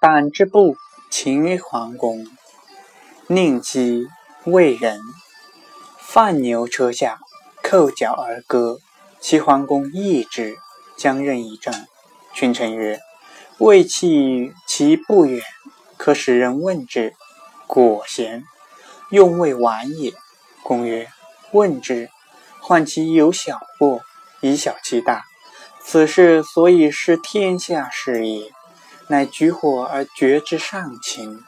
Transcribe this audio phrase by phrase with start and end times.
[0.00, 0.76] 党之不
[1.10, 2.24] 勤于桓公，
[3.26, 4.06] 宁姬
[4.44, 5.00] 魏人，
[5.98, 7.18] 犯牛车下，
[7.64, 8.78] 扣脚而歌。
[9.18, 10.56] 齐桓公义之，
[10.96, 11.74] 将任以政。
[12.32, 13.00] 群臣曰
[13.58, 15.42] ：“魏弃其不远，
[15.96, 17.14] 可使人问之。”
[17.66, 18.44] 果贤，
[19.10, 20.12] 用未完也。
[20.62, 21.08] 公曰
[21.50, 22.08] ：“问之，
[22.60, 24.02] 患其有小过，
[24.42, 25.24] 以小欺大。
[25.82, 28.52] 此事所以失天下事也。
[29.08, 31.42] 乃举火而绝之上情。”